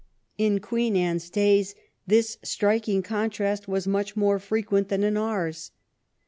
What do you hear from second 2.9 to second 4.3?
contrast was much